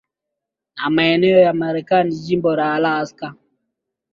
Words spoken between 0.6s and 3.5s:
na maeneo ya Marekani jimbo la Alaska